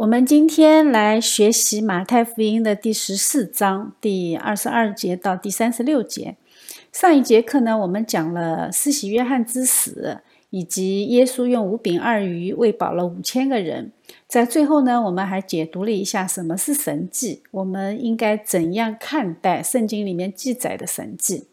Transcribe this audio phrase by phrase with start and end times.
[0.00, 6.36] 我们今天来学习马太福音的第十四章第二十二节到第三十六节。
[6.90, 13.92] 上一节课呢，我们讲了施洗约翰之死，以及耶稣用五饼二鱼喂饱了五千个人。
[14.26, 21.44] 在最后呢，我们还解读了一下什么是神迹，我们应该怎样看待圣经里面记载的神迹？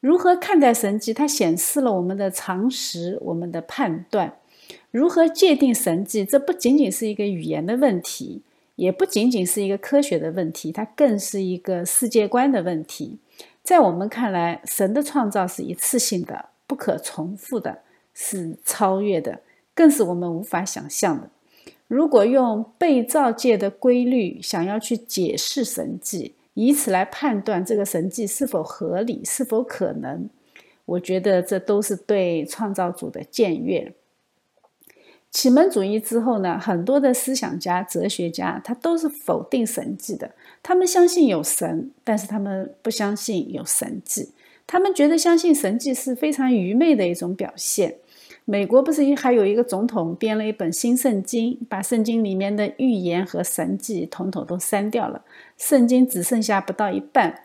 [0.00, 1.12] 如何看待神迹？
[1.12, 4.36] 它显示了我们的常识，我们的判断。
[4.90, 6.24] 如何界定神迹？
[6.24, 8.42] 这不仅仅是一个语言的问题，
[8.76, 13.18] 也不仅仅是一个科学的问题，它更是一个世界观的问题。
[13.62, 17.80] 在我们看来，神的创造是一次性的、不可重复的，
[18.14, 19.40] 是超越的，
[19.74, 21.30] 更是我们无法想象的。
[21.86, 30.28] 如果用被造界的规律想要去解释神迹，以此来判断这个神迹是否合理、是否可能，
[30.84, 33.92] 我觉得这都是对创造主的僭越。
[35.30, 40.32] 启蒙主义之后呢，很多的思想家、哲学家，他都是否定神迹的。
[40.62, 44.30] 他们相信有神，但是他们不相信有神迹。
[44.66, 47.96] 他们觉得相信神迹是非常愚昧的一种表现。
[48.44, 55.22] 美国不是还有一个总统编了一本新圣经，把圣经里面的预言和神迹统统都删掉了，
[55.56, 57.44] 圣经只剩下不到一半。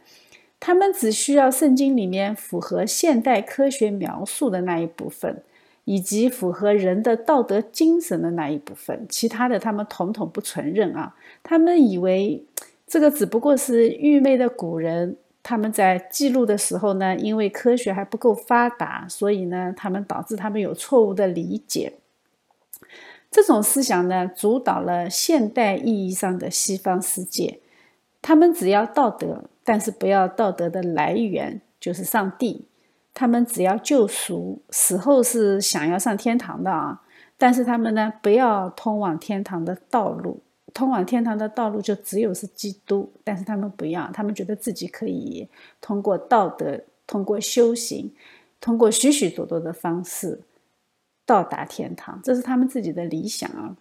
[0.59, 5.43] 他们只需要圣经里面符合现代科学描述的那一部分。
[5.85, 11.15] 以及符合人的道德精神的那一部分，其他的他们统统不承认啊！
[11.41, 12.43] 他们以为
[12.85, 21.93] 这个只不过是愚昧的古人他们在记录的时候呢，因为科学还不够发达，所以呢，他们导致他们有错误的理解。
[23.29, 27.59] 这种思想呢，主导了现代意义上的西方世界。
[28.21, 32.65] 他们只要道德，但是不要道德的来源，就是上帝。
[33.15, 37.01] 他们只要救赎，死后是想要上天堂的啊！
[37.37, 40.41] 但是他们呢，不要通往天堂的道路，
[40.73, 43.09] 通往天堂的道路就只有是基督。
[43.23, 45.47] 但是他们不要，他们觉得自己可以
[45.79, 48.13] 通过道德、通过修行、
[48.59, 50.41] 通过许许多多的方式
[51.25, 53.77] 到达天堂，这是他们自己的理想啊！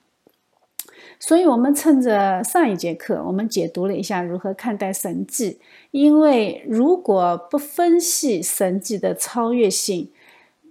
[1.19, 5.59] 所以，我们趁着上一节课，我们解读了一下如何看待神迹。
[5.91, 10.11] 因为如果不分析神迹的超越性，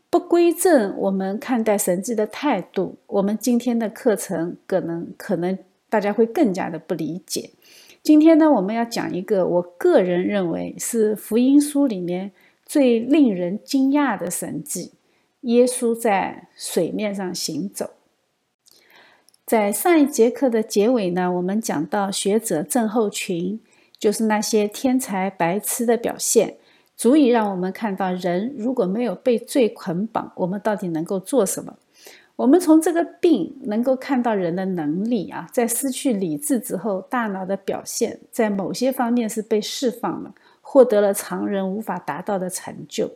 [0.09, 5.57] 不归正我们看待神迹的态度，我们今天的课程可能可能
[5.89, 7.49] 大家会更加的不理解。
[8.03, 12.31] 今天呢，我们要讲一个我个人认为是福音书里面
[12.65, 14.91] 最令人惊讶的神迹——
[15.41, 17.91] 耶稣在水面上行走。
[19.53, 23.61] 在上一节课的结尾呢，我们讲到学者症候群，
[23.99, 26.57] 就是那些天才白痴的表现，
[26.97, 31.77] 足以让我们看到人如果没有被罪捆绑，我们到底能够做什么？
[32.35, 43.07] 我们从这个病能够看到人的能力啊，在失去理智之后，大脑的表现在某些方面是被释放了，获得了常人无法达到的成就。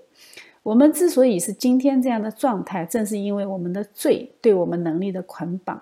[0.62, 5.82] 我们之所以是今天这样的状态，正是因为我们的罪对我们能力的捆绑。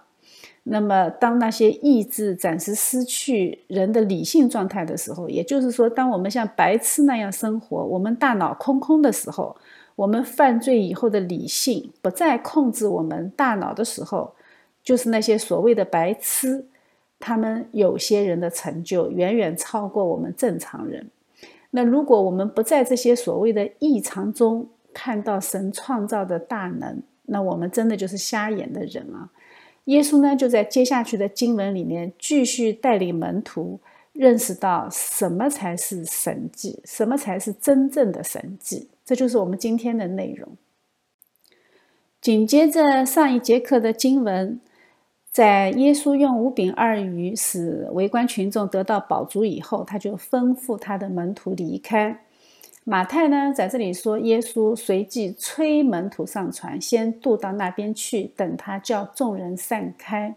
[0.68, 9.56] 那么，当那些意志暂时失去人的理性状态的时候，也就是说，当我们像白痴那样生活，我们大脑空空的时候，
[9.96, 14.34] 我们犯罪以后的理性不再控制我们大脑的时候，
[14.84, 16.66] 就是那些所谓的白痴，
[17.20, 21.08] 他们有些人的成就远远超过我们正常人。
[21.70, 29.30] 那如果我们不在这些所谓的异常中看到神创造的大能，那我们真的就是瞎眼的人啊！
[29.86, 33.80] 耶稣呢，就在接下去的经文里面继续带领门徒
[34.14, 38.90] 认识到什么才是神迹，什么才是真正的神迹。
[39.06, 40.50] 这就是我们今天的内容。
[42.20, 44.60] 紧接着上一节课的经文，
[45.30, 52.25] 在耶稣用五饼二鱼使围观群众得到饱足以后，他就吩咐他的门徒离开。
[52.88, 60.36] 马太呢，在这里说，耶稣随即催门徒上船，先渡到那边去，等他叫众人散开。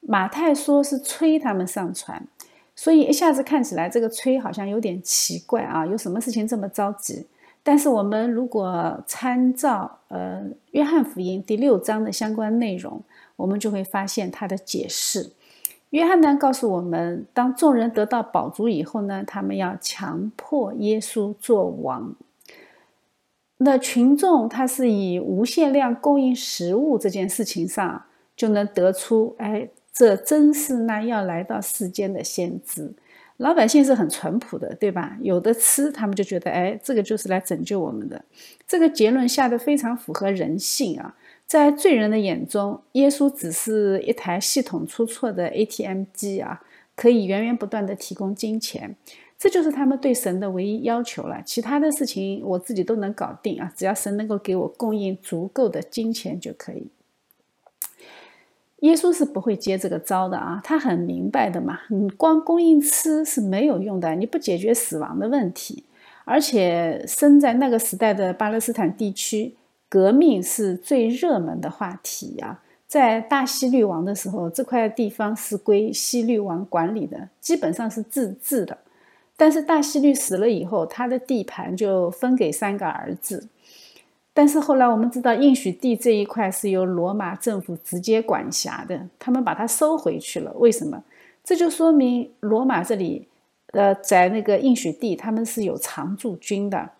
[0.00, 2.26] 马太说是催他们上船，
[2.74, 7.28] 所以一下子看起来这个催好像有点奇怪啊，有什么事情这么着急？
[7.62, 10.42] 但是我们如果参照呃
[10.72, 13.00] 约翰福音第六章的相关内容，
[13.36, 15.30] 我们就会发现他的解释。
[15.90, 22.14] 约翰呢告诉我们，当众人得到饱足以后呢，他们要强迫耶稣做王。
[23.58, 28.04] 那群众他是以无限量供应食物这件事情上，
[28.36, 32.92] 就能得出，哎，这真是那要来到世间的先知。
[33.38, 35.16] 老百姓是很淳朴的，对吧？
[35.20, 38.24] 有的吃，他们就觉得，哎，这个就是来拯救我们的。
[38.66, 41.16] 这个结论下的非常符合人性啊。
[41.48, 46.60] 在罪人的眼中，耶稣只是一台系统出错的 ATM 机啊，
[46.94, 48.94] 可以源源不断的提供金钱，
[49.38, 51.42] 这就是他们对神的唯一要求了。
[51.46, 56.88] 其他的事情我自己都能搞定啊，只要神能够给我供应足够的金钱就可以。
[58.80, 65.82] 耶稣是不会接这个招的啊，他很明白的嘛，你光供应吃是没有用的，你不解决死亡的问题，
[66.26, 69.54] 而且生在那个时代的巴勒斯坦地区。
[69.88, 78.78] 革命是最热门的话题呀，在大西律王的时候，这块地方是归西律王管理的，基本上是自治的。
[79.36, 83.48] 但是大西律死了以后，他的地盘就分给三个儿子。
[84.34, 90.52] 但是后来我们知道，应许地这一块是由罗马政府直接管辖的，他们把它收回去了。
[90.56, 91.02] 为什么？
[91.42, 93.26] 这就说明罗马这里，
[93.72, 96.90] 呃，在那个应许地，他们是有常驻军的。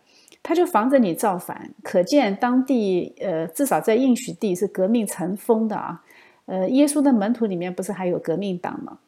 [0.42, 6.02] 他就防着你造反，可见当地呃，至少在应许地是革命成风的啊。
[6.46, 8.98] 呃，耶稣的门徒里面不是还有革命党吗？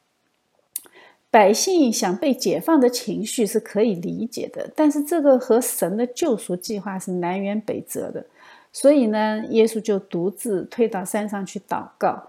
[1.31, 8.27] 百姓想被解放的情绪是可以理解的，但是这个和神的救赎计划是南辕北辙的。
[8.73, 12.25] 所以呢，耶稣就独自退到山上去祷告，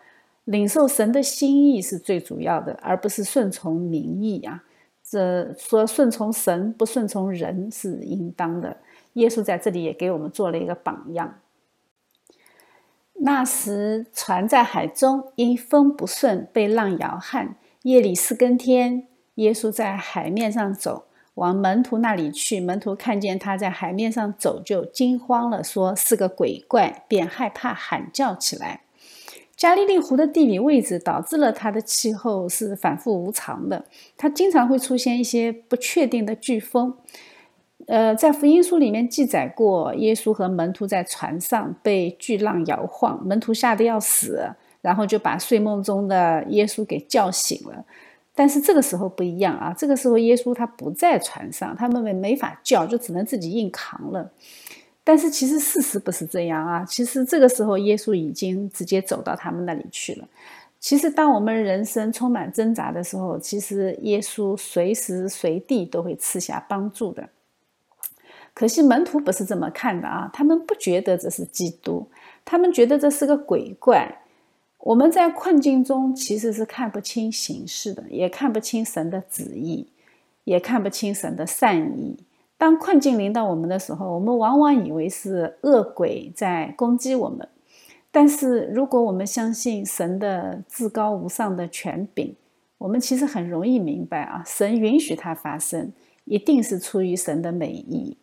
[0.46, 4.64] 领受神的心意是最主要的，而不是顺从民意啊。
[5.04, 8.78] 这说顺从神不顺从人是应当的。
[9.14, 11.40] 耶稣在这里也给我们做了一个榜样。
[13.24, 17.56] 那时船在海中，因风不顺，被浪摇撼。
[17.84, 21.06] 夜里四更天，耶稣在海面上走，
[21.36, 22.60] 往门徒那里去。
[22.60, 28.82] 门徒看见他在海面上走，就惊慌了，说是个鬼怪，便害怕，喊叫起来。
[29.56, 33.86] 加利利湖的地理位置导致了它的气候是反复无常的，
[34.18, 36.98] 它经常会出现一些不确定的飓风。
[37.92, 44.50] 呃，在福音书里面记载过，耶稣和门徒在船上被巨浪摇晃，门徒吓得要死，
[44.80, 47.84] 然后就把睡梦中的耶稣给叫醒了。
[48.34, 54.32] 但是这个时候不一样啊，这个时候耶稣他不在船上，他们没没法叫，就只能自己硬扛了。
[55.04, 60.26] 但是其实事实不是这样啊，其实这个时候耶稣已经直接走到他们那里去了。
[60.80, 67.28] 其实当我们人生充满挣扎的时候，其实耶稣随时随地都会赐下帮助的。
[68.54, 72.08] 可惜门徒不是这么看的啊，他们不觉得这是基督，
[72.44, 74.20] 他们觉得这是个鬼怪。
[74.80, 79.88] 我们在困境中其实是看不清形势的，也看不清神的旨意，
[80.44, 82.18] 也看不清神的善意。
[82.58, 87.48] 当困境临到我们的时候，我们往往以为是恶鬼在攻击我们。
[88.12, 92.36] 但是如果我们相信神的至高无上的权柄，
[92.78, 95.94] 我们其实很容易明白啊，神允许它发生，
[96.26, 98.18] 一定是出于神的美意。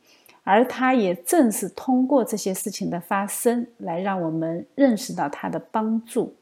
[0.50, 6.36] 而他也正是通过这些事情的发生，来让我们认识到他的帮助。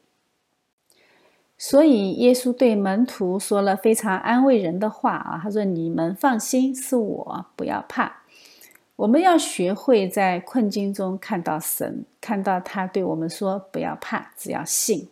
[1.57, 8.21] 所以，耶稣对门徒说了非常安慰人的话啊，他说：“你们放心，是我，不要怕。
[8.95, 15.09] 我们要学会在困境中看到神，看到他对我们说：不要怕，只要信。”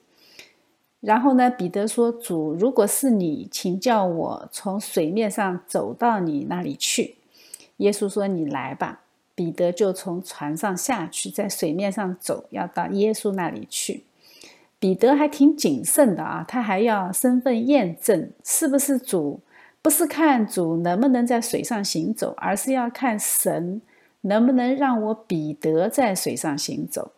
[1.01, 7.17] 然后呢，彼得说：“主，如果是你，请叫我从水面上走到你那里去。”
[7.77, 9.01] 耶稣说：“你来吧。”
[9.35, 14.05] 彼得就从船上下去，在水面上走，要到耶稣那里去。
[14.79, 19.41] 彼得还挺谨慎的啊，他还要身份验证是不是主，
[19.81, 23.81] 不是看主能不能在水上行走，而是要看神
[24.21, 27.11] 能不能让我彼得在水上行走。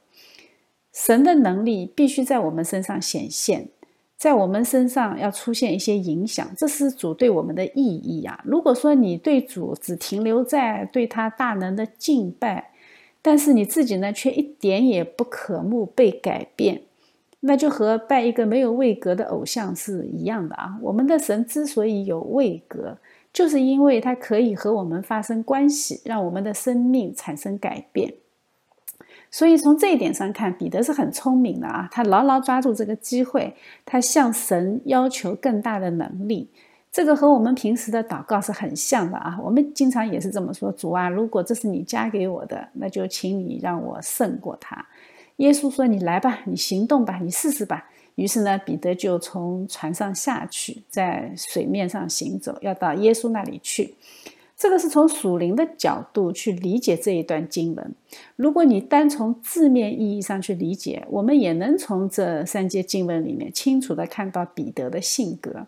[0.91, 3.69] 神的能力必须在我们身上显现。
[4.17, 8.41] 在我们身上要出现一些影响，这是主对我们的意义呀。
[8.43, 12.71] 如果说你对主只停留在对他大能的敬拜，
[13.21, 16.81] 但是你自己呢却一点也不渴慕被改变，
[17.41, 20.79] 那就和拜一个没有位格的偶像是一样的啊。
[20.81, 22.97] 我们的神之所以有位格，
[23.31, 28.15] 就是因为他可以和我们发生关系，让我们的生命产生改变。
[29.37, 31.87] 所以从这一点上看，彼得是很聪明的啊！
[31.91, 36.49] 他牢牢抓住这个机会，他向神要求更大的能力。
[36.91, 39.37] 这个和我们平时的祷告是很像的啊！
[39.43, 44.83] 我们经常也是这么说：“主啊，如果这是你加给我的，那就请你让我胜过他。”
[45.37, 53.93] 耶稣说：“你来吧，你行动吧，你试试吧。”于是呢，彼得就从船上下去，在水面上行走，要到耶稣那里去。
[54.57, 57.93] 这个是从属灵的角度去理解这一段经文。
[58.35, 65.67] 如果你单从字面意义上去理解，我们也能从这三节经文里面清楚的看到彼得的性格。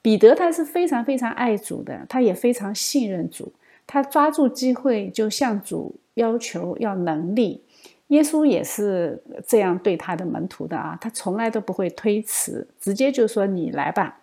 [0.00, 3.52] 彼得他是非常非常爱主的，他也非常信任主，
[3.84, 7.62] 他抓住机会就向主要求要能力，
[8.08, 14.20] 耶稣也是这样对他的门徒的啊，他从来都不会推辞，直接就说：“你来吧。”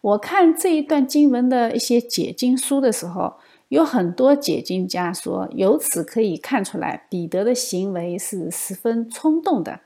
[0.00, 3.34] 我看这一段经文的一些解经书的时候，
[3.68, 9.80] 有很多解经家说，由此可以看出来，彼得的行为是十分冲动的，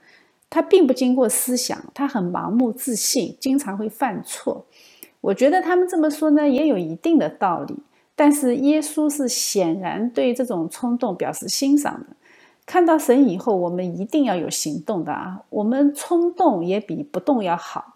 [0.51, 4.67] 他并不经过思想，他很盲目自信，经常会犯错。
[5.23, 7.77] 我觉得他们这么说呢，也有一定的道理。
[8.15, 12.07] 但是耶稣是显然对这种冲动表示欣赏的。
[12.67, 15.43] 看到神以后，我们一定要有行动的啊！
[15.49, 17.92] 我们冲动也比不动要好。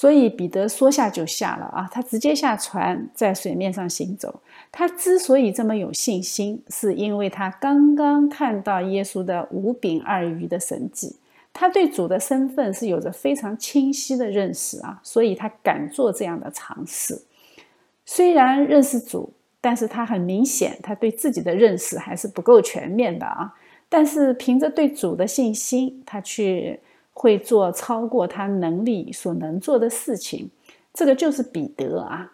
[0.00, 4.40] 所以彼得说下就下了啊，他直接下船在水面上行走。
[4.70, 11.16] 他之所以这么有信心，是因为他刚刚看到耶稣的五饼二鱼的神迹，
[11.52, 17.20] 他对主的身份是有着非常清晰的认识啊，所以他敢做这样的尝试。
[18.06, 23.52] 虽然认识主，但是他很明显他对自己的认识还是不够全面的啊。
[23.88, 26.78] 但是凭着对主的信心，他去。
[27.18, 30.50] 会做超过他能力所能做的事情，
[30.94, 32.32] 这个就是彼得啊。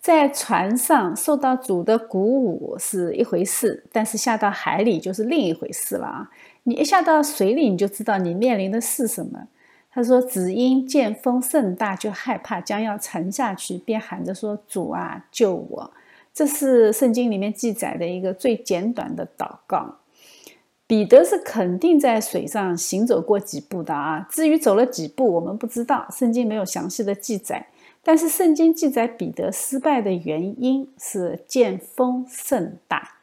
[0.00, 6.30] 在船上受到主的鼓舞是一回事，但是下到海里就是另一回事了啊！
[6.62, 9.48] 你一下到水里，你就知道你面临的是什么。
[9.90, 15.92] 他说：“只因见风甚大，就害怕将要沉下去，便喊着说：‘主啊，救我！’
[16.32, 19.96] 这是圣经里面记载的一个最简短的祷告。”
[20.92, 27.66] 彼得是肯定在水上行走过几步的啊，至于走了几步，我们不知道，圣经没有详细的记载。
[28.02, 33.16] 但是圣经记载彼得失败的原因是见风甚大。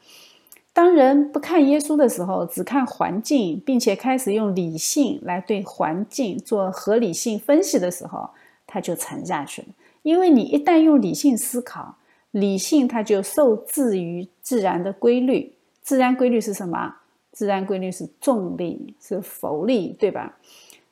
[0.74, 8.32] 当人不看耶稣的时候，只看环境，并且开始用理性来对环境做合理性分析的时候，
[8.66, 9.68] 他就沉下去了。
[10.02, 11.98] 因为你一旦用理性思考，
[12.32, 15.54] 理性它就受制于自然的规律。
[15.84, 16.96] 自然规律是什么？
[17.40, 20.38] 自然规律是重力，是浮力，对吧？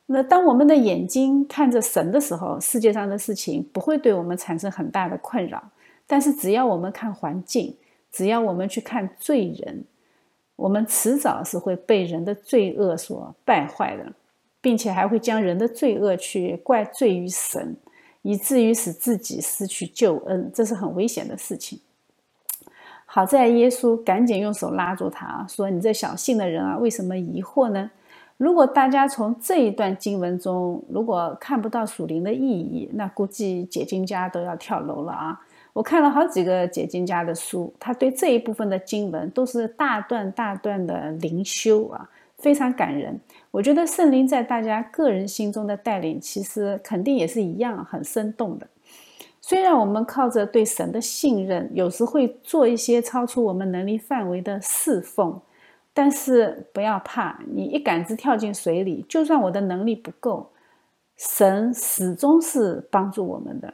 [0.06, 5.62] 那当我们的眼睛看着神的时候，世界上的事情不会对我们产生很大的困扰。
[6.08, 7.75] 但是只要我们看环境，
[8.13, 9.84] 只要我们去看罪人，
[10.56, 14.13] 我们迟早是会被人的罪恶所败坏的，
[14.62, 17.75] 并且还会将人的罪恶去怪罪于神，
[18.22, 21.77] 以至于使自己失去救恩，这是很危险的事情。
[23.10, 27.90] 好在耶稣赶紧用手拉住他，说：“你这小信的人啊，为什么疑惑呢？”
[28.36, 35.42] 如果大家从这一段经文中如果看不到属灵的意义，那估计解经家都要跳楼了啊！
[35.74, 43.20] 我看了好几个解经家的书，他对这一部分的经文都是大段大段的灵修啊，非常感人。
[43.50, 48.68] 我觉得圣灵在大家个人心中的带领，其实肯定也是一样很生动的。
[49.48, 55.39] 虽然我们靠着对神的信任，有时会做一些超出我们能力范围的侍奉，
[55.94, 60.50] 但是不要怕，你一杆子跳进水里，就算我的能力不够，
[61.16, 63.74] 神始终是帮助我们的。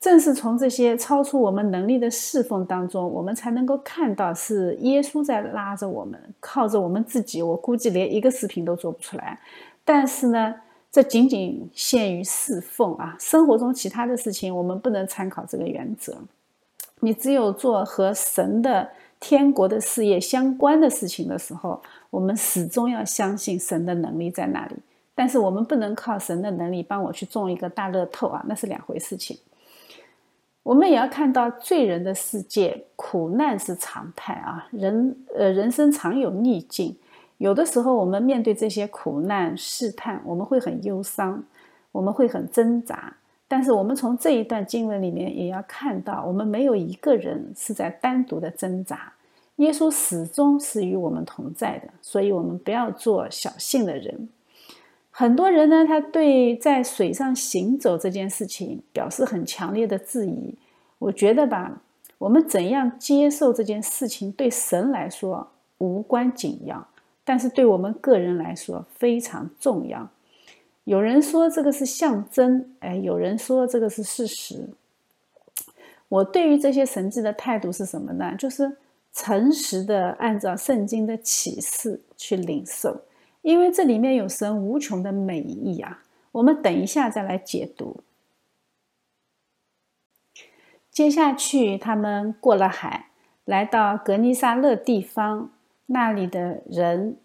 [0.00, 6.20] 正是从这些超出我们能力的侍奉当中，我们才能够看到是耶稣在拉着我们。
[6.40, 9.38] 靠着我们自己，我估计连一个视频都做不出来。
[9.84, 10.52] 但是呢？
[10.92, 16.14] 这仅仅限于侍奉啊，生活中其他的事情我们不能参考这个原则。
[17.00, 18.86] 你只有做和神的
[19.18, 24.76] 天国的事业相关的事情的时候，我们始终要相信神的能力在那里。
[25.14, 29.38] 但是我们不能靠神的能力帮我去中一个大乐透啊，那是两回事情。
[30.62, 36.94] 我们也要看到罪人的世界，苦难是常态啊，人呃人生常有逆境。
[37.42, 41.42] 有的时候，我们面对这些苦难试探，我们会很忧伤，
[41.90, 43.12] 我们会很挣扎。
[43.48, 49.12] 但是，我们从这一段经文里面也要看到，我们没有一个人是在单独的挣扎，
[49.56, 51.88] 耶稣始终是与我们同在的。
[52.00, 54.28] 所以，我们不要做小性的人。
[55.10, 60.54] 很多人呢，他对在水上行走这件事情表示很强烈的质疑。
[61.00, 61.82] 我觉得吧，
[62.18, 66.86] 我们怎样接受这件事情，对神来说无关紧要。
[67.24, 70.10] 但是对我们个人来说非常重要。
[70.84, 74.68] 有人说这个是象征，哎，有人说这个是事实。
[76.08, 78.34] 我对于这些神迹的态度是什么呢？
[78.36, 78.76] 就是
[79.12, 83.02] 诚实的按照圣经的启示去领受，
[83.42, 86.02] 因为这里面有神无穷的美意啊。
[86.32, 88.02] 我们等一下再来解读。
[90.90, 93.10] 接下去，他们过了海，
[93.44, 95.50] 来到格尼萨勒地方。
[95.86, 97.16] 那里的人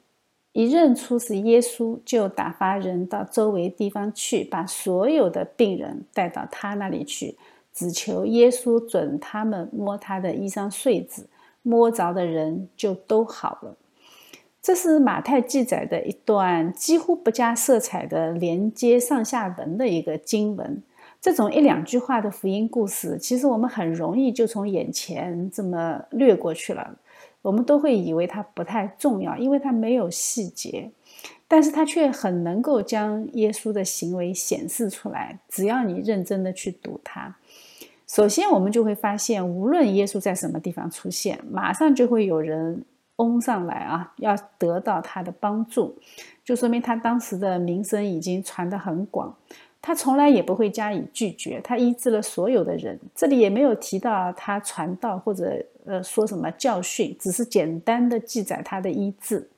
[0.53, 7.37] 一认出是耶稣，就打发人到周围地方去，把所有的病人带到他那里去，
[7.73, 11.27] 只求耶稣准他们摸他的衣裳穗子。
[11.63, 13.75] 摸着的人就都好了。
[14.61, 20.81] 这是马太记载的一段几乎不加色彩的连接上下文的一个经文。
[21.19, 26.95] 这种一两句话的福音故事，其实我们很容易就从眼前这么略过去了。
[27.47, 30.91] 我们都会以为它不太重要，因为它没有细节，
[31.47, 35.39] 但是它却很能够将耶稣的行为显示出来。
[35.47, 37.37] 只要你认真的去读它，
[38.05, 42.83] 首先我们就会发现，无论耶稣在什么地方出现，马上就会有人
[43.17, 45.97] 拥上来啊，要得到他的帮助，
[46.43, 49.33] 就说明他当时的名声已经传得很广。
[49.81, 52.99] 他从来也不会加以拒绝，他医治了所有的人。
[53.15, 59.49] 这里也没有提到他传道或者呃说什么教训，只是简单的记载他的医治。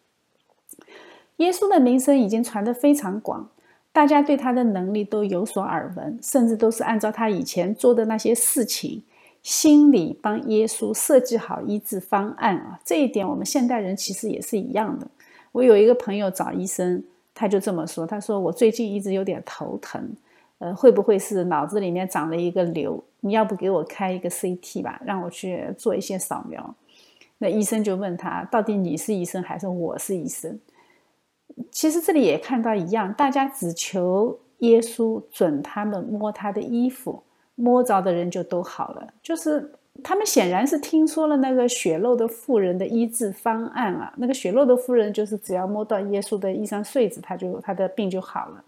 [1.38, 3.50] 耶稣的名声已经传得非常广，
[3.92, 9.02] 大家对他的能力都有所耳闻，甚至都是按照他以前做的那些事情，
[9.42, 12.80] 心里帮耶稣设计好医治方案啊。
[12.86, 15.08] 这一点我们现代人其实也是一样的。
[15.54, 17.04] 我有一个朋友找医生。
[17.40, 20.14] 他就这么说：“他说我最近一直有点头疼，
[20.58, 23.02] 呃，会不会是脑子里面长了一个瘤？
[23.22, 26.76] 你要不给我开一个 CT 吧，让我去做一些扫描。”
[27.40, 30.60] 那医生就问他：“到底你是医生还是我是医生？”
[31.72, 37.24] 其实这里也看到一样，大家只求耶稣准他们摸他的衣服，
[37.56, 39.72] 摸着的人就都好了，就是。
[40.04, 48.64] 他们显然是听说了那个血漏的妇人的医治方案啊，那个血漏的妇人就是只要摸到耶稣的衣裳穗子，他就他的病就好了。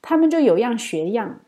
[0.00, 1.40] 他们就有样学样，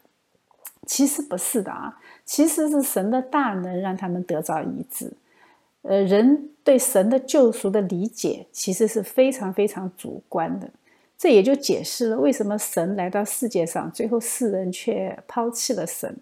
[0.86, 5.12] 其实不是的啊，其实是神的大能让他们得着医治。
[5.82, 10.70] 呃，人对神的救赎的理解其实是非常非常主观的，
[11.18, 16.16] 这也就解释了为什么神来到世界上，最后世人却抛弃了神。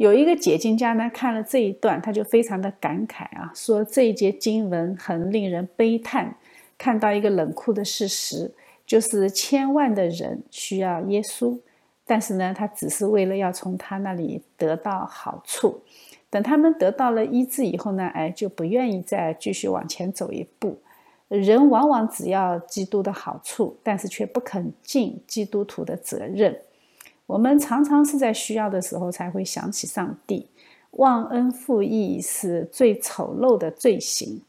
[0.00, 6.34] 有一个解经家呢，看了这一段，他就非常的感慨啊，说这一节经文很令人悲叹，
[6.78, 8.50] 看到一个冷酷的事实，
[8.86, 11.58] 就是千万的人需要耶稣，
[12.06, 15.82] 但是呢，他只是为了要从他那里得到好处，
[16.30, 20.78] 等他们得到了医治以后呢，哎，就不愿意再继续往前走一步。
[21.28, 26.58] 人往往只要基督的好处，但是却不肯尽基督徒的责任。
[27.30, 30.48] 我们常常是在需要的时候才会想起上帝，
[30.92, 34.42] 忘恩负义是最丑陋的罪行。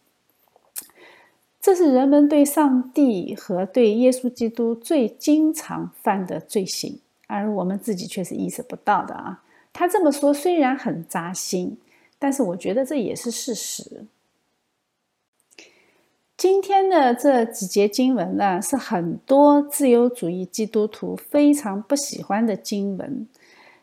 [1.62, 9.44] 这是人们对上帝和对耶稣基督最经常犯的罪行，而我们自己却是意识不到的啊！
[9.72, 11.78] 他这么说虽然很扎心，
[12.18, 14.08] 但是我觉得这也是事实。
[16.42, 23.28] 今天的这几节经文呢，是很多自由主义基督徒非常不喜欢的经文，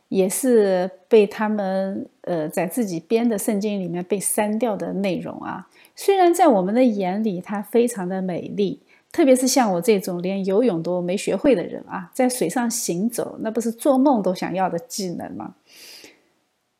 [0.08, 5.68] 也是被他们呃在自己编的圣经里面被删掉的内容啊。
[5.94, 15.54] 虽然在我们的眼里它非常的美丽，特别是像我这种连游泳都没学会的人啊，在水上行走那不是做梦都想要的技能吗？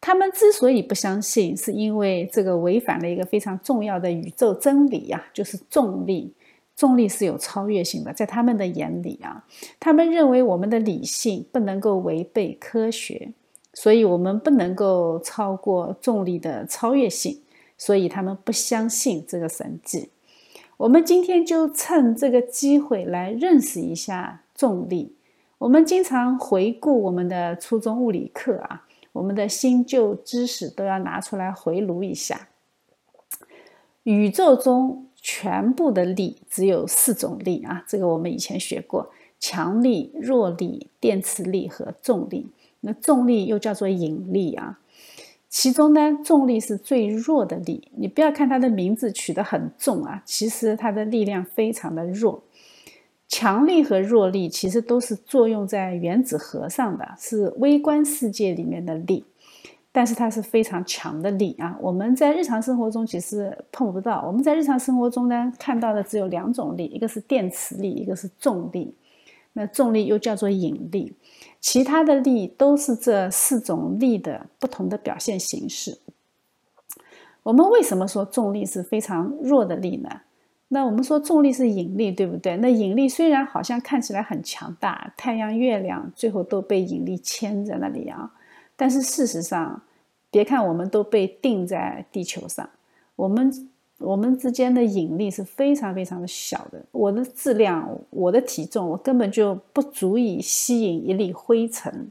[0.09, 6.33] 他们之所以不相信，是因为这个违反了一个非常重要的宇宙真理呀，就是重力。
[6.75, 9.45] 重力是有超越性的，在他们的眼里啊，
[9.79, 13.35] 他们认为我们的理性不能够违背科学，
[13.75, 17.43] 所以我们不能够超过重力的超越性，
[17.77, 20.09] 所以他们不相信这个神迹。
[20.79, 25.13] 我们今天就趁这个机会来认识一下重力。
[25.59, 28.87] 我们经常回顾我们的初中物理课啊。
[29.19, 32.49] 我们的新旧知识都要拿出来回炉一下。
[34.05, 42.47] 宇宙中全部的力只有四种力啊，这个我们以前学过：强力、弱力、电磁力和重力。
[42.81, 44.79] 那重力又叫做引力啊。
[45.49, 47.91] 其中呢，重力是最弱的力。
[47.97, 52.45] 你不要看它的名字取得很重啊，其实它的力量非常的弱。
[53.29, 59.23] 强力和弱力其实都是作用在原子核上的，是微观世界里面的力，
[59.93, 61.77] 但是它是非常强的力啊！
[61.81, 64.25] 我们在日常生活中其实碰不到。
[64.27, 68.95] 我们在日常生活中呢，看到的只有两种力，一个是电磁力，一个是重力。
[69.53, 71.13] 那重力又叫做引力，
[71.61, 75.99] 其他的力都是这四种力的不同的表现形式。
[77.43, 80.09] 我们为什么说重力是非常弱的力呢？
[80.71, 82.57] 那我们说重力是引力，对不对？
[82.59, 88.31] 那引力虽然好像看起来很强大，太阳、月亮最后都被引力牵在那里啊，
[88.77, 89.81] 但是事实上，
[90.31, 92.69] 别看我们都被定在地球上，
[93.17, 96.85] 我们我们之间的引力是非常非常的小的。
[96.93, 102.11] 我的质量，我的体重，我根本就不足以吸引一粒灰尘，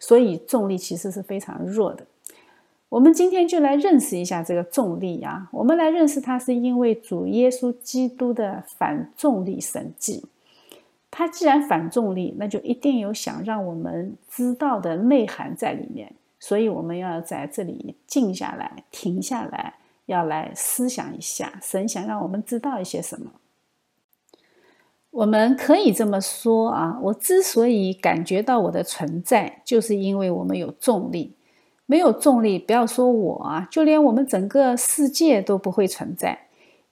[0.00, 2.04] 所以重力其实是非常弱的。
[2.94, 5.48] 我们今天就来认识一下这个重力啊。
[5.50, 10.24] 我们来认识它，是因为主耶稣基督的反重力神迹。
[11.10, 16.14] 它既然反重力，那就一定有想让我们知道的内涵在里面。
[16.38, 19.74] 所以我们要在这里静下来、停下来，
[20.06, 23.32] 要来思想一下，神想让我们知道一些什么。
[25.10, 31.34] 我们可以这么说啊，我之所以感觉到我的存在，就是因为我们有重力。
[31.86, 36.38] 没有重力，不要说我啊，就连我们整个世界都不会存在。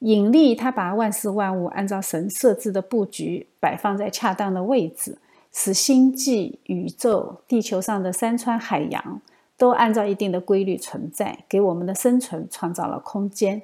[0.01, 5.17] 引力它把万事万物按照神设置的布局摆放在恰当的位置，
[5.53, 9.23] 使星际、宇宙、地球上的山川、海洋
[9.57, 13.63] 都按照一定的规律存在，给我们的生存创造了空间。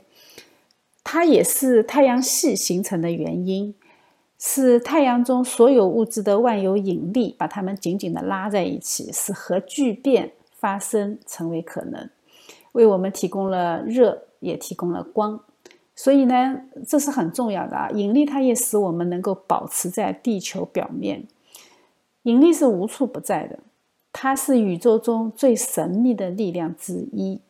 [1.03, 3.75] 它也是太阳系形成的原因，
[4.39, 10.33] 是太阳中所有物质的万有引力把它们紧紧地拉在一起，使核聚变。
[10.59, 12.11] 发生成为可能，
[12.73, 15.41] 为我们提供了热，也提供了光，
[15.95, 17.89] 所以呢，这是很重要的啊。
[17.91, 21.25] 引力它也使我们能够保持在地球表面。
[22.25, 23.59] 引力是无处不在的，
[24.13, 27.41] 它是宇宙中最神秘的力量之一。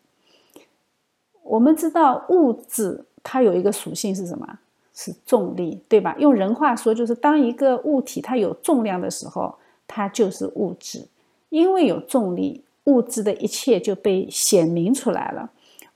[1.42, 4.58] 我们知道物质它有一个属性是什么？
[4.92, 6.16] 是重力，对吧？
[6.18, 9.54] 用人话说，就是当一个物体它有重量的时候，
[9.86, 11.06] 它就是物质，
[11.48, 12.64] 因为有重力。
[12.88, 15.50] 物质的一切就被显明出来了，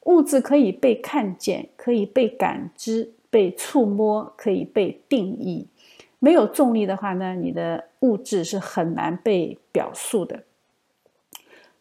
[0.04, 5.66] 物质可以被看见，可以被感知、被触摸，可以被定义。
[6.18, 10.42] 没有重力的话呢，你的物质是很难被表述的。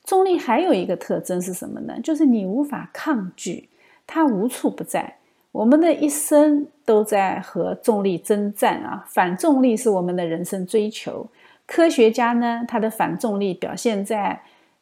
[0.06, 2.00] 重力还有一个特征是什么呢？
[2.02, 3.68] 就是你无法抗拒，
[4.08, 5.18] 它无处不在。
[5.52, 9.06] 我们的一生都在和重力征战啊！
[9.10, 11.28] 反重力是我们的人生追求。
[11.66, 14.42] 科学家呢，他的反重力表现在。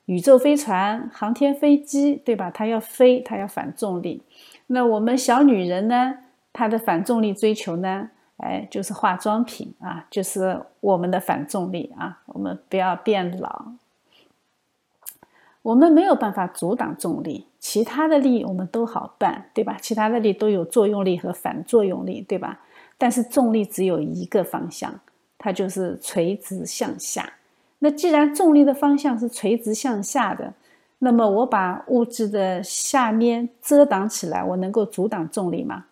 [0.10, 2.50] 宇宙飞船、航天飞机，对吧？
[2.50, 4.24] 它要飞，它要反重力。
[4.66, 6.16] 那我们小女人呢？
[6.52, 8.10] 她的反重力追求呢？
[8.38, 12.24] 哎，就是化妆品啊，就是我们的反重力啊。
[12.26, 13.74] 我们不要变老。
[15.62, 19.78] 我们没有办法阻挡重力，其他的力我们都好办，对吧？
[19.80, 22.62] 其他的力都有作用力和反作用力，对吧？
[22.98, 25.00] 但是重力只有一个方向，
[25.38, 27.34] 它就是垂直向下。
[27.80, 30.54] 那既然重力的方向是垂直向下的，
[31.00, 35.86] 那么我把物质的下面遮挡起来，我能够阻挡重力吗？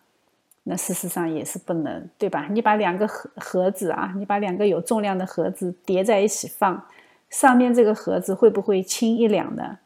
[0.64, 2.46] 那事实上也是不能，对吧？
[2.50, 6.84] 你把两个盒盒子啊，你把两个有重量的盒子叠在一起放，
[7.30, 9.78] 上面这个盒子会不会轻一两呢？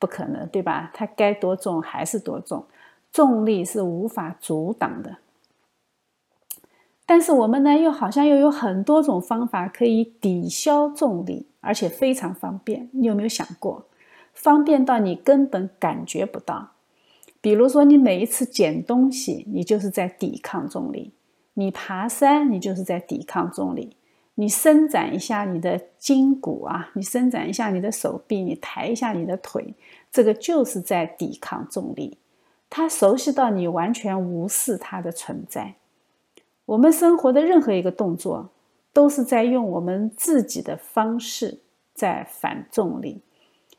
[0.00, 0.90] 不可能，对吧？
[0.92, 2.64] 它该多重还是多重，
[3.12, 5.16] 重力是无法阻挡的。
[7.06, 12.88] 但是我们呢，又好像又有很多种方法可以抵消重力，而且非常方便。
[12.92, 13.86] 你有没有想过，
[14.32, 16.70] 方便到你根本感觉不到？
[17.42, 21.10] 比如说，你每一次捡东西，你就是在抵抗重力；
[21.52, 23.90] 你爬山，你就是在抵抗重力；
[24.36, 29.74] 你伸展一下你的筋骨啊，你伸展一下你的手臂，你抬一下你的腿，
[30.10, 32.16] 这个就是在抵抗重力。
[32.70, 35.74] 它熟悉到你完全无视它的存在。
[36.66, 38.50] 我们生活的任何一个动作，
[38.92, 41.60] 都是在用我们自己的方式
[41.94, 43.20] 在反重力。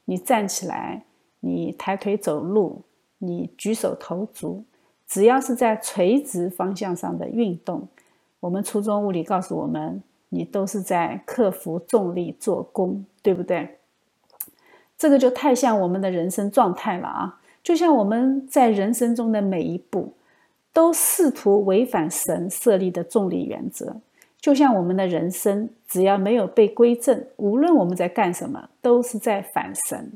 [0.05, 1.03] 你站起来，
[1.39, 2.83] 你抬腿走路，
[3.17, 4.63] 你举手投足，
[5.07, 7.87] 只要是在垂直方向上的运动，
[8.39, 13.79] 我们初中物理告诉我们，你都是在克服重力做功，对不对？
[14.95, 17.41] 这个就太像我们的人生状态了啊！
[17.63, 20.13] 就像我们在人生中的每一步。
[20.75, 23.95] 都试图违反神设立的重力原则，
[24.41, 30.11] 就像我们的人生，只要没有被归正，无论我们在干什么，都是在反神。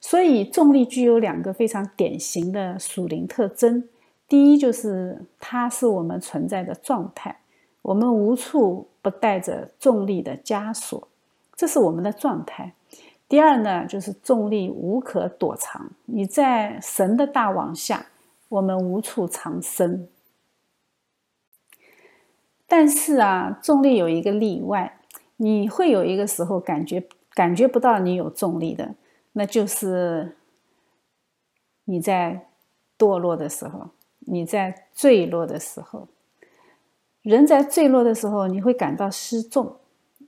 [0.00, 3.82] 所以，重力具有两个非常典型的属灵特征：
[4.28, 7.40] 第一，就是它是我们存在的状态，
[7.82, 11.08] 我们无处不带着重力的枷锁，
[11.56, 12.70] 这是我们的状态；
[13.28, 18.06] 第二呢，就是重力无可躲藏，你在神的大网下。
[18.52, 20.08] 我们无处藏身，
[22.66, 25.00] 但是啊，重力有一个例外，
[25.36, 28.94] 你会有一个时候感觉感觉不到你有重力的，
[29.32, 30.36] 那就是
[31.86, 32.48] 你在
[32.98, 33.88] 堕落的时候，
[34.18, 36.08] 你在坠落的时候。
[37.22, 39.76] 人在坠落的时候，你会感到失重，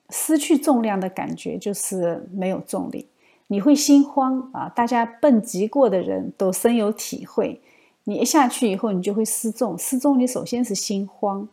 [0.08, 3.08] 失去重量的感觉就是没有重力，
[3.48, 4.68] 你会心慌啊！
[4.68, 7.60] 大家蹦极过的人都深有体会。
[8.04, 9.76] 你一下去以后，你就会失重。
[9.76, 11.48] 失重，你首先是心慌，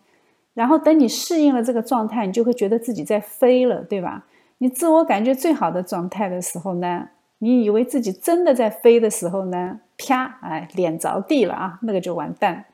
[0.54, 4.26] 然后等你适应了这个状态，你就会觉得自己在飞了，对吧？
[4.58, 7.10] 你自我感觉最好的状态的时候呢，
[7.40, 12.66] 你以为自己真的在飞的时候呢，啪，哎，脸着地了啊，那个就完蛋。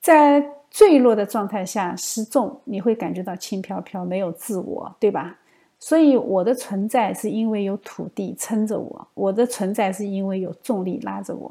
[0.00, 5.38] 在坠落的状态下失重，你会感觉到轻飘飘，没有自我，对吧？
[5.78, 11.50] 所以我的存在是因为有土地撑着我，我的存在是因为有重力拉着我。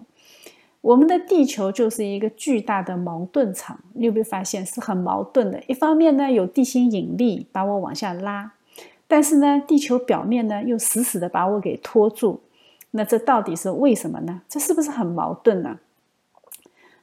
[0.81, 5.61] 我们的地球就是一个巨大的矛盾场，你有没有发现是很矛盾的？
[5.67, 8.53] 一方面呢，有地心引力把我往下拉，
[9.07, 12.41] 但是呢，地球表面呢又死死的把我给拖住。
[12.91, 14.41] 那这到底是为什么呢？
[14.47, 15.79] 这是不是很矛盾呢？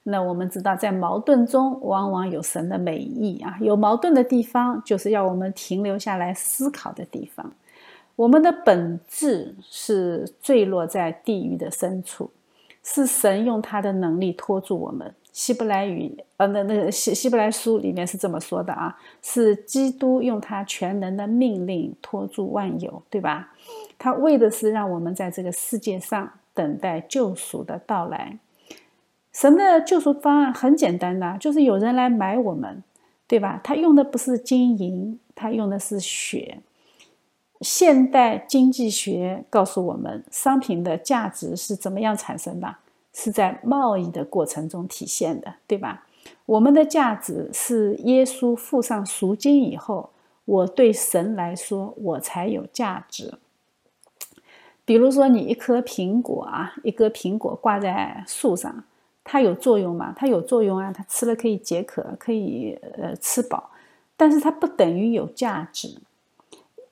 [0.04, 3.58] 那我们知道，在矛盾中往往有神的美意啊！
[3.60, 7.52] 有矛盾的地方，就是要我们停留下来思考的地方。
[8.14, 12.30] 我们的本质是坠落在地狱的深处，
[12.88, 15.12] 是神用他的能力拖住我们。
[15.32, 23.52] 希伯来语，呃，那那个希希伯来书里面是这么说的啊：是基督用他全能的命令拖住万有，对吧？
[23.98, 28.38] 他为的是让我们在这个世界上等待救赎的到来。
[29.32, 32.82] 神的救赎方案很简单的，就是有人来买我们，
[33.26, 33.60] 对吧？
[33.62, 36.60] 他用的不是金银，他用的是血。
[37.60, 42.76] 现代经济学告诉我们，商品的价值是怎么样产生的？
[43.12, 46.06] 是在贸易的过程中体现的，对吧？
[46.44, 50.10] 我们的价值是耶稣付上赎金以后，
[50.44, 53.38] 我对神来说，我才有价值。
[54.84, 58.84] 比如说，你一颗苹果啊，一个苹果挂在树上。
[59.24, 60.14] 它有作用吗？
[60.16, 63.70] 它有作用啊，它吃了可以解渴，可以呃吃饱，
[64.16, 66.00] 但是它不等于有价值。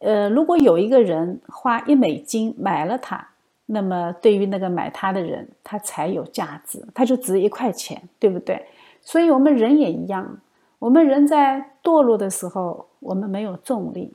[0.05, 3.29] 呃，如果有一个人花一美金买了它，
[3.67, 8.67] 那么对于那个买它的人，它才有价值，它就值一块钱，对不对？
[9.01, 10.38] 所以我们人也一样，
[10.79, 14.12] 我们人在堕落的时候，我们没有重力；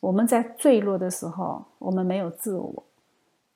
[0.00, 2.84] 我们在坠落的时候，我们没有自我；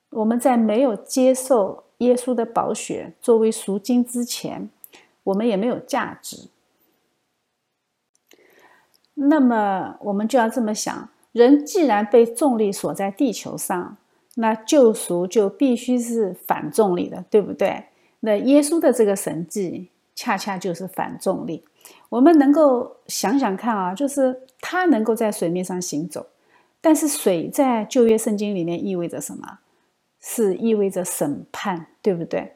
[0.09, 1.85] 我们在没有接受。
[2.01, 4.71] 耶稣的宝血作为赎金之前，
[5.23, 6.49] 我们也没有价值。
[9.13, 13.97] 那么我们就要这么想：人既然被重力锁在地球上，
[14.35, 17.85] 那救赎就必须是反重力的，对不对？
[18.21, 21.63] 那耶稣的这个神迹恰恰就是反重力。
[22.09, 26.27] 我们能够想想看啊，就是他能够在水面上行走，
[26.81, 29.59] 但是水在旧约圣经里面意味着什么？
[30.19, 32.53] 是意味着审判，对不对？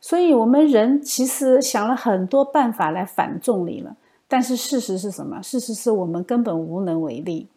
[0.00, 3.96] 所以，我们人其实想了很多办法来反重力了，
[4.28, 5.42] 但是事实是什么？
[5.42, 7.48] 事实是我们根本无能为力，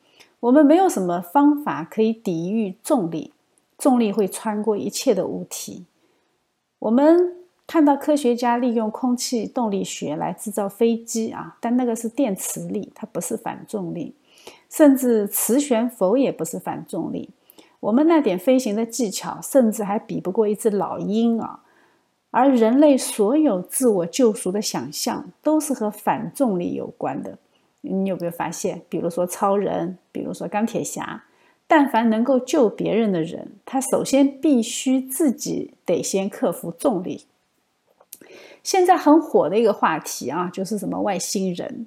[0.43, 3.31] 我们没有什么方法可以抵御重力，
[3.77, 5.85] 重力会穿过一切的物体。
[6.79, 14.15] 我们看到科学家利用空气动力学来制造飞机啊，但那个是电磁力，它不是反重力，
[14.69, 17.29] 甚至磁悬浮也不是反重力。
[17.79, 21.61] 我们那点飞行的技巧，甚至还比不过一只老鹰啊！
[22.31, 27.37] 而人类所有自我救赎的想象，都是和反重力有关的。
[27.85, 28.81] 你有没有发现？
[28.89, 31.25] 比如说超人，比如说钢铁侠，
[31.67, 37.25] 但凡能够救别人的人，他首先必须自己得先克服重力。
[38.63, 41.85] 现在很火的一个话题啊，就是什么外星人。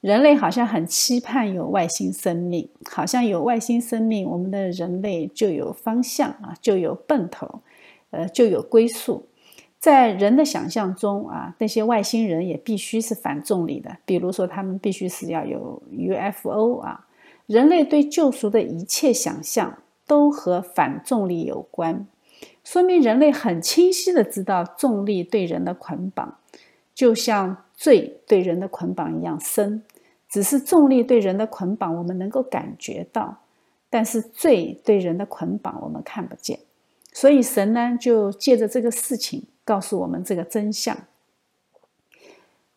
[0.00, 7.62] 人类好像很期盼有外星生命，好像有外星生命，我们的人类就有方向啊，就有奔头，
[8.10, 9.27] 呃，就有归宿。
[9.78, 17.06] 在人的想象中啊，那些外星人也必须是反重力的，比如说他们必须是要有 UFO 啊。
[17.46, 22.06] 人类对救赎的一切想象都和反重力有关，
[22.62, 26.38] 说明人类很清晰的知道重力对人的捆绑，
[26.94, 27.64] 就像。
[27.80, 29.84] 罪对人的捆绑一样深，
[30.28, 33.38] 只是重力对人的捆绑我们能够感觉到，
[33.88, 36.58] 但是罪对人的捆绑我们看不见。
[37.12, 40.96] 所以神呢，就借着这个事情告诉我们这个真相。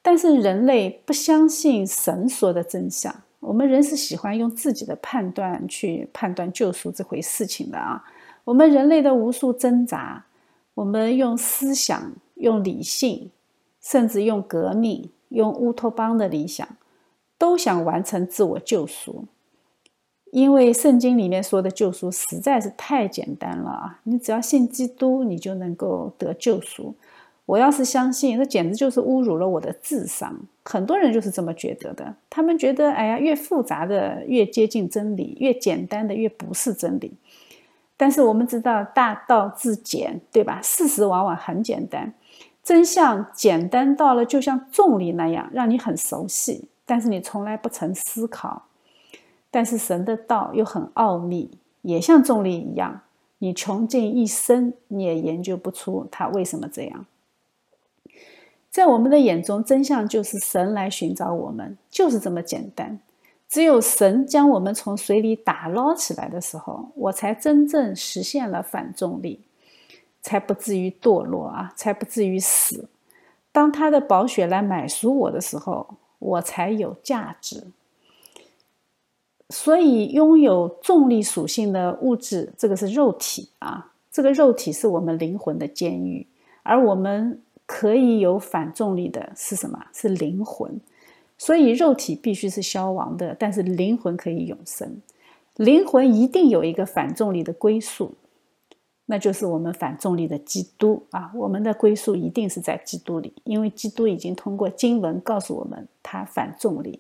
[0.02, 8.04] 但是人类不相信神说的真相，我们人是喜欢用自己的判断去判断救赎这回事情的啊。
[8.44, 10.26] 我们人类的无数挣扎，
[10.74, 13.32] 我们用思想，用理性。
[13.84, 16.68] 甚至用革命、用乌托邦的理想，
[17.40, 19.26] 都想完成自我救赎，
[20.32, 24.00] 因为圣经里面说的救赎实在是太简单了啊！
[24.04, 26.96] 你只要信基督，你就能够得救赎。
[27.46, 30.34] 我要是相信，那简直就是侮辱了我的智商。
[30.64, 37.12] 很多人就是这么觉得的，他们觉得，哎呀，越复杂的越接近真理，越简单的越不是真理。
[37.98, 40.62] 但是我们知道，大道至简，对吧？
[40.64, 42.14] 事实往往很简单。
[42.64, 48.64] 真相简单到了，就像重力那样，让你很熟悉，但是你从来不曾思考。
[49.52, 53.02] 但是神的道又很奥秘，也像重力一样，
[53.40, 57.06] 你穷尽一生，你也研究不出他为什么这样。
[58.70, 63.00] 在我们的眼中，真相就是神来寻找我们，就是这么简单。
[63.50, 69.42] 只有神将我们从水里打捞起来的时候，我才真正实现了反重力，
[70.22, 72.88] 才不至于堕落啊，才不至于死。
[73.52, 77.68] 当他的宝血来买赎我的时候，我才有价值。
[79.52, 86.26] 所以，拥有重力属性的物质，这个是肉体啊，这个肉体是我们灵魂的监狱，
[86.64, 89.78] 而我们可以有反重力的是什么？
[89.94, 90.80] 是灵魂。
[91.38, 95.02] 所以，肉体必须是消亡的，但是灵魂可以永生。
[95.58, 98.14] 灵魂一定有一个反重力的归宿，
[99.08, 101.30] 那就是我们反重力的基督啊！
[101.36, 107.00] 我们的归宿一定是在基督里，因为基督已经通过经文告诉我们，他反重力。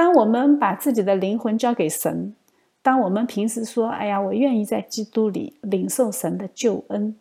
[0.00, 2.34] 当我们把自己的灵魂交给神，
[2.80, 7.14] 当我们平时说：“哎呀，我愿意在基督里领受神的救恩”，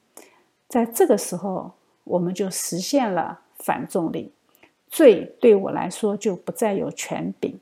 [0.70, 1.74] 在这个时候，
[2.06, 4.32] 我们就实现了反重力。
[4.88, 7.60] 罪对我来说就不再有权柄，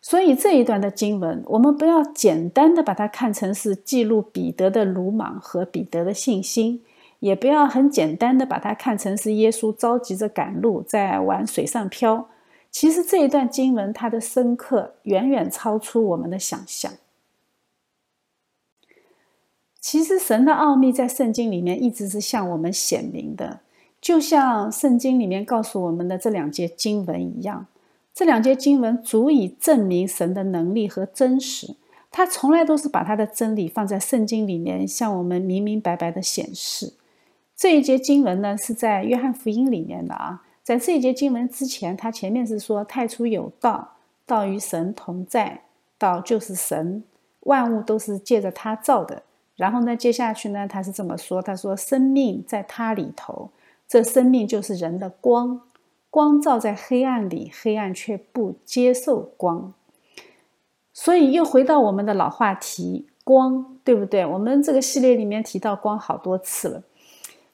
[0.00, 6.80] 所以这一段的经文，我们不要简单的把它看成是记录彼得的鲁莽和彼得的信心，
[7.18, 12.28] 也不要很简单的把它看成是耶稣着急着赶路在玩水上漂。
[12.74, 16.92] 其实这一段经文它的深刻远远超出我们的想象。
[19.78, 23.60] 其实神的奥秘在圣经里面一直是向我们显明的。
[24.00, 27.68] 就像圣经里面告诉我们的这两节经文一样，
[28.12, 31.76] 这两节经文足以证明神的能力和真实。
[32.10, 36.94] 他从来都是把他的真理放在圣经里面，向我们明明白白的显示。
[37.54, 40.42] 这一节经文呢，是在约翰福音里面的啊。
[40.64, 45.60] 在这一节经文之前，他前面是说太初有道，道与神同在，
[45.98, 47.04] 道就是神，
[47.40, 49.22] 万物都是借着他造的。
[49.56, 53.50] 然后呢，接下去呢，他是这么说：他说生命在他里头。
[53.86, 55.60] 这生命就是人的光，
[56.08, 59.74] 光照在黑暗里，黑暗却不接受光。
[60.94, 64.24] 所以又回到我们的老话题，光，对不对？
[64.24, 66.82] 我们这个系列里面提到光好多次了。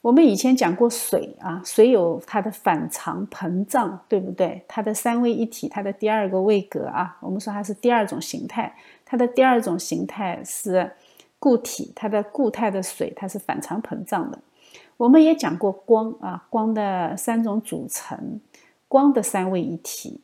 [0.02, 4.64] 我们以前讲过水啊，水有它的反常膨胀，对不对？
[4.66, 8.74] 它的三位一体，它的第二个位格啊，我们说它是第二种形态。
[9.04, 10.90] 它的第二种形态是
[11.38, 14.38] 固体，它的固态的水，它是反常膨胀的。
[14.96, 18.40] 我们也讲过光啊，光的三种组成，
[18.88, 20.20] 光的三位一体。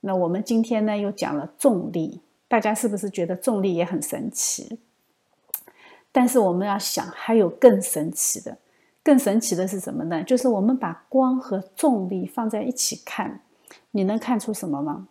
[0.00, 4.80] 那我们今天呢又讲了重力，大家是不是觉得重力也很神奇？
[6.10, 8.58] 但是我们要想，还有更神奇的，
[9.02, 10.22] 更神奇的是什么呢？
[10.22, 13.40] 就是我们把光和重力放在一起看，
[13.92, 15.08] 你能看出什么吗？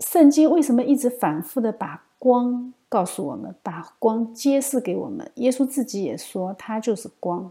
[0.00, 2.72] 圣经为什么一直反复的把光？
[2.88, 5.30] 告诉我们，把光揭示给我们。
[5.36, 7.50] 耶稣自己也说，他就是光。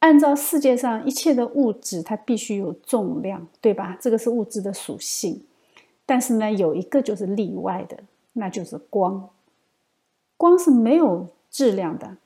[0.00, 3.96] 按照世界上一切的物质，它必须有重量，对吧？
[4.00, 5.44] 这个是物质的属性。
[6.04, 9.30] 但是呢，有一个就是例外的，那就是光。
[10.36, 12.16] 光是没有质量的，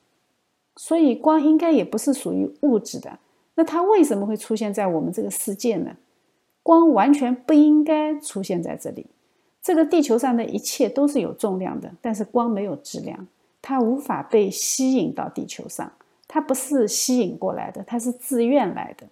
[0.75, 3.19] 所以光应该也不是属于物质的。
[3.55, 5.95] 那它为什么会出现在我们这个世界呢？
[6.61, 9.05] 光完全不应该出现在这里。
[9.61, 13.27] 这个地球上的一切都是有重量的，但是光没有质量，
[13.61, 15.91] 它无法被吸引到地球上。
[16.27, 19.07] 它不是吸引过来的，它是自愿来的。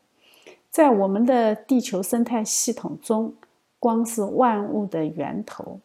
[0.69, 3.33] 在我们的地球生态系统中，
[3.79, 5.79] 光是万物的源头，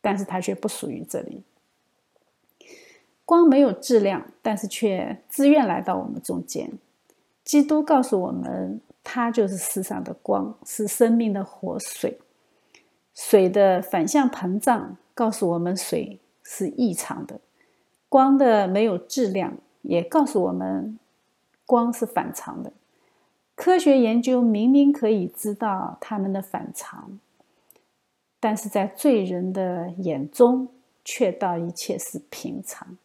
[0.00, 1.42] 但是它却不属于这里。
[3.24, 6.70] 光没有质量，但是却自愿来到我们中间。
[7.42, 12.18] 基督告诉我们，他就是世上的光，是生命的活水。
[13.14, 17.40] 水的反向膨胀告诉我们水是异常的，
[18.08, 20.98] 光的没有质量也告诉我们
[21.64, 22.72] 光是反常的。
[23.54, 27.20] 科学研究明明可以知道它们的反常，
[28.40, 30.68] 但是在罪人的眼中
[31.04, 32.98] 却道一切是平常。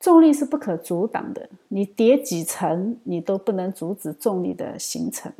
[0.00, 5.30] 重力是不可阻挡的，你叠几层你都不能阻止重力的形成，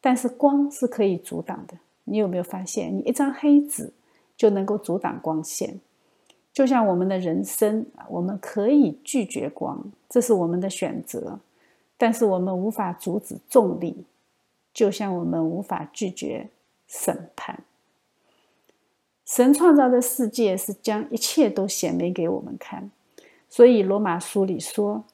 [0.00, 1.74] 但是光是可以阻挡的。
[2.04, 3.92] 你有没有发现，你一张黑纸
[4.36, 5.78] 就能够阻挡光线？
[6.52, 11.38] 就像我们的人生我们可以拒绝光，这是我们的选择，
[11.96, 14.04] 但是我们无法阻止重力，
[14.72, 16.48] 就像我们无法拒绝
[16.88, 17.62] 审判。
[19.26, 22.90] 神创造的世界是将一切都显明给我们看，
[23.50, 25.04] 所以罗马书里说，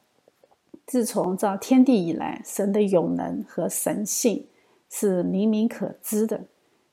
[0.87, 4.47] 自从造天地以来，神的永能和神性
[4.89, 6.43] 是明明可知的。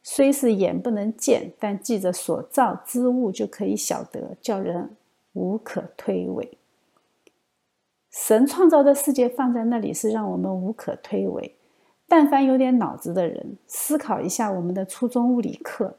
[0.02, 4.96] 虽是眼不能见，但记着所造之物就可以晓得，叫人
[5.34, 6.48] 无可推诿。
[8.10, 11.52] 神创造的世界放在那里是让我们无可推诿。
[12.08, 15.98] 但凡有点脑子的人，思考一下我们的初中物理课，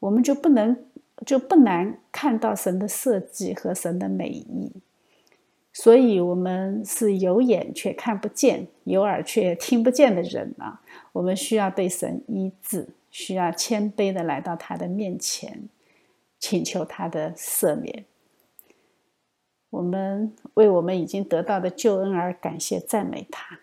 [0.00, 0.76] 我们就不能
[1.24, 4.72] 就不难看到神的设计和神的美意。
[5.72, 10.80] 所以，我们是有眼却看不见，有耳却听不见的人啊！
[11.10, 15.68] 我们需要被神医治，需要谦卑的来到他的面前，
[16.38, 18.04] 请求他的赦免。
[19.70, 23.58] 我们为我们已经得到的救恩而感谢赞美他。